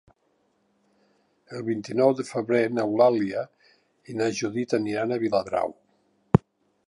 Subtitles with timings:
[1.57, 3.45] El vint-i-nou de febrer n'Eulàlia
[4.13, 5.77] i na Judit aniran a Viladrau.